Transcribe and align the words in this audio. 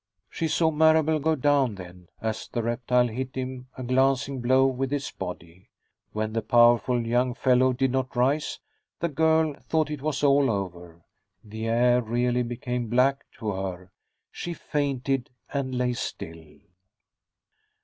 She 0.31 0.47
saw 0.47 0.71
Marable 0.71 1.19
go 1.19 1.35
down, 1.35 1.75
then, 1.75 2.07
as 2.23 2.47
the 2.47 2.63
reptile 2.63 3.07
hit 3.07 3.35
him 3.35 3.67
a 3.77 3.83
glancing 3.83 4.41
blow 4.41 4.65
with 4.65 4.91
its 4.91 5.11
body. 5.11 5.69
When 6.11 6.33
the 6.33 6.41
powerful 6.41 7.05
young 7.05 7.35
fellow 7.35 7.71
did 7.71 7.91
not 7.91 8.15
rise, 8.15 8.57
the 8.99 9.09
girl 9.09 9.53
thought 9.53 9.91
it 9.91 10.01
was 10.01 10.23
all 10.23 10.49
over. 10.49 11.03
The 11.43 11.67
air 11.67 12.01
really 12.01 12.41
became 12.41 12.87
black 12.89 13.25
to 13.37 13.51
her; 13.51 13.91
she 14.31 14.55
fainted 14.55 15.29
and 15.53 15.75
lay 15.77 15.93
still. 15.93 16.45